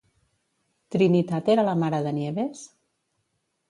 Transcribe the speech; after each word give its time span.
Trinitat 0.95 1.53
era 1.57 1.69
la 1.71 1.79
mare 1.85 2.03
de 2.09 2.19
Nieves? 2.23 2.69